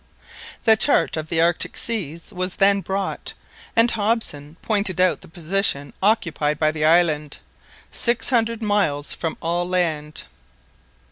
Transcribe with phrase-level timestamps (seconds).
[0.63, 3.35] The chart of the Arctic seas was then brought,
[3.75, 10.23] and Hobson pointed out the position occupied by the island—six hundred miles from all land.